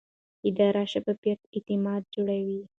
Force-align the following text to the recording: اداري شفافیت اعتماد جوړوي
اداري 0.47 0.83
شفافیت 0.93 1.39
اعتماد 1.55 2.01
جوړوي 2.13 2.61